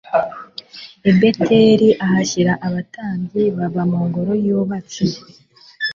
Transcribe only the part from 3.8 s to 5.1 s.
mu ngoro yubatse